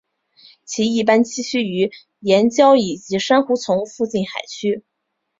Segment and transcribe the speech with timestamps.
[0.65, 1.91] 其一般栖息于
[2.21, 4.83] 岩礁以及珊瑚丛附近海区。